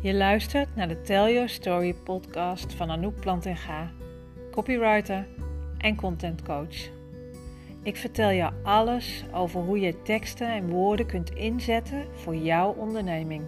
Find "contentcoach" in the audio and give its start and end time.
5.96-6.76